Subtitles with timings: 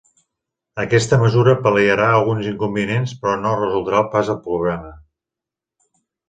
[0.83, 4.91] Aquesta mesura pal·liarà alguns inconvenients, però no resoldrà pas el problema.